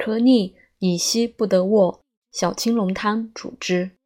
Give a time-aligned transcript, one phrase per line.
[0.00, 2.00] 咳逆以息不得卧，
[2.32, 3.98] 小青龙汤主之。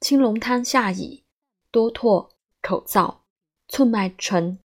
[0.00, 1.22] 青龙汤下矣，
[1.70, 3.18] 多唾，口燥，
[3.68, 4.58] 寸脉沉，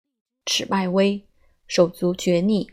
[0.44, 1.24] 尺脉微，
[1.68, 2.68] 手足厥逆，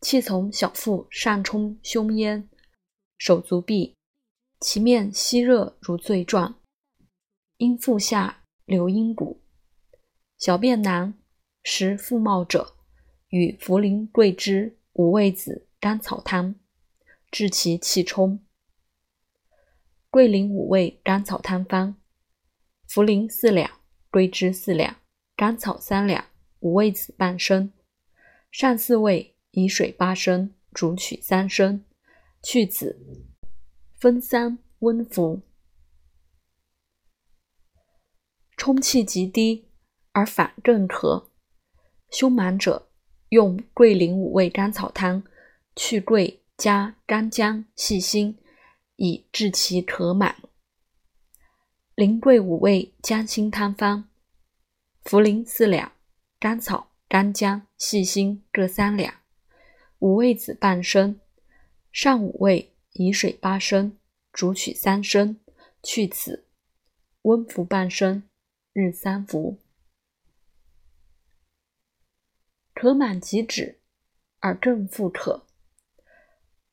[0.00, 2.48] 气从小腹上冲胸焉，
[3.16, 3.94] 手足痹，
[4.58, 6.58] 其面吸热如醉状，
[7.58, 9.40] 因腹下流阴谷，
[10.36, 11.16] 小便难，
[11.62, 12.74] 食腹冒者，
[13.28, 16.56] 与茯苓、桂枝、五味子、甘草汤，
[17.30, 18.44] 治其气冲。
[20.10, 21.94] 桂林五味甘草汤方：
[22.88, 23.70] 茯苓四两，
[24.10, 24.96] 桂枝四两，
[25.36, 26.24] 甘草三两，
[26.58, 27.72] 五味子半升。
[28.50, 31.84] 上四味，以水八升，煮取三升，
[32.42, 32.98] 去子，
[34.00, 35.42] 分三温服。
[38.56, 39.70] 冲气极低
[40.10, 41.28] 而反更咳，
[42.10, 42.90] 胸满者
[43.28, 45.22] 用桂林五味甘草汤，
[45.78, 48.36] 去桂加干姜、细辛。
[49.00, 50.42] 以治其咳满。
[51.94, 54.08] 苓桂五味姜辛汤方：
[55.04, 55.92] 茯苓四两，
[56.40, 59.14] 甘草、干姜、细辛各三两，
[60.00, 61.20] 五味子半升。
[61.92, 63.96] 上五味，以水八升，
[64.32, 65.38] 煮取三升，
[65.84, 66.48] 去子，
[67.22, 68.24] 温服半升，
[68.72, 69.60] 日三服。
[72.74, 73.78] 咳满即止，
[74.40, 75.42] 而更复咳，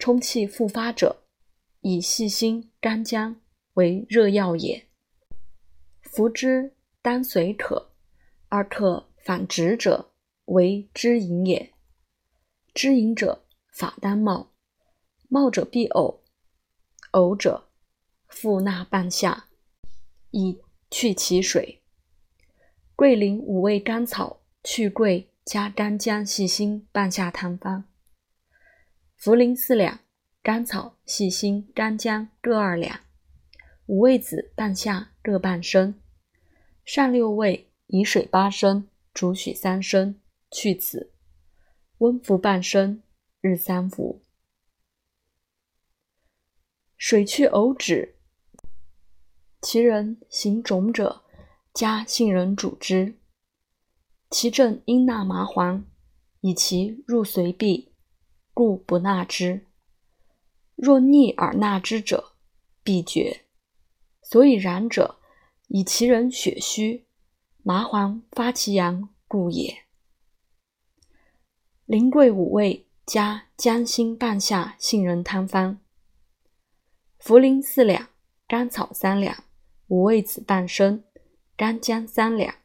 [0.06, 1.23] 冲气复发者。
[1.81, 3.42] 以细辛、干姜
[3.73, 4.86] 为热药也，
[6.00, 7.89] 服之当随可，
[8.50, 10.11] 而可反直者
[10.45, 11.73] 为知饮也。
[12.72, 14.52] 知饮者法当冒，
[15.28, 16.20] 冒者必呕，
[17.14, 17.70] 呕者
[18.28, 19.45] 复纳半夏，
[20.30, 20.61] 以
[20.92, 21.81] 去其水。
[22.95, 27.86] 桂林五味甘草去桂加干姜、细辛半夏汤方：
[29.19, 29.99] 茯苓四两。
[30.41, 32.99] 甘草、细辛、干姜各二两，
[33.88, 35.99] 五味子半夏各半升。
[36.83, 40.21] 上六味，以水八升，煮取三升，
[40.52, 41.11] 去子，
[41.98, 43.02] 温服半升，
[43.42, 44.21] 日三服。
[46.95, 48.14] 水去呕止，
[49.64, 51.23] 其人行肿者，
[51.73, 53.17] 加杏仁煮之。
[54.30, 55.83] 其症应纳麻黄，
[56.42, 57.87] 以其入髓痹，
[58.55, 59.67] 故不纳之。
[60.76, 62.32] 若逆而纳之者，
[62.83, 63.42] 必绝。
[64.23, 65.20] 所以然者，
[65.67, 67.05] 以其人血虚，
[67.61, 69.83] 麻黄发其阳故也。
[71.86, 75.77] 苓桂五味加姜辛半夏杏仁汤方：
[77.22, 78.10] 茯苓四两，
[78.48, 79.43] 甘草三两，
[79.87, 81.04] 五味子半升，
[81.55, 82.55] 干姜三两，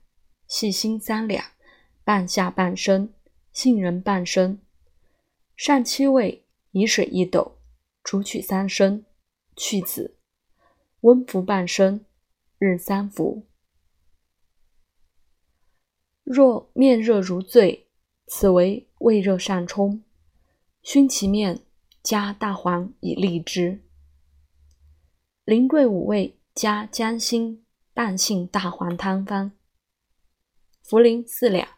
[0.47, 1.45] 细辛三两，
[2.05, 3.13] 半夏半升，
[3.53, 4.61] 杏仁半升。
[5.63, 7.59] 上七味，以水一斗。
[8.03, 9.05] 煮取三升，
[9.55, 10.17] 去子，
[11.01, 12.07] 温服半升，
[12.59, 13.47] 日三服。
[16.25, 17.89] 若面热如醉，
[18.27, 20.03] 此为胃热上冲，
[20.81, 21.61] 熏其面，
[22.03, 23.83] 加大黄以利之。
[25.45, 29.53] 苓桂五味加姜辛半杏大黄汤方：
[30.83, 31.69] 茯苓四两，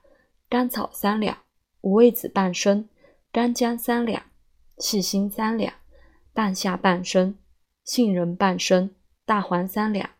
[0.49, 1.37] 甘草三两，
[1.81, 2.88] 五味子半升，
[3.32, 4.26] 干姜三两，
[4.76, 5.72] 细辛三两。
[6.34, 7.38] 半夏半升，
[7.82, 8.94] 杏仁半升，
[9.25, 10.10] 大黄三两，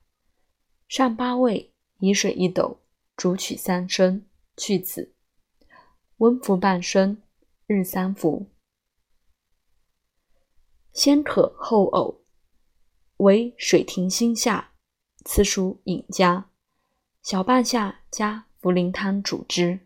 [0.89, 2.81] 上八味，以水一斗，
[3.15, 4.25] 煮取三升，
[4.57, 5.15] 去子，
[6.17, 7.23] 温服半升，
[7.67, 8.51] 日三服。
[10.95, 12.21] 先渴后呕，
[13.19, 14.73] 为水停心下，
[15.27, 16.51] 此属饮加。
[17.23, 19.81] 小半夏加茯苓汤主之。